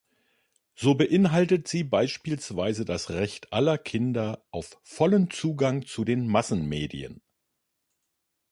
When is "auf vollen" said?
4.49-5.29